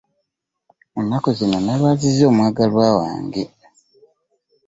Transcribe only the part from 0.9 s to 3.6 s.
Ennaku zino nalwaziza omwagalwa wange.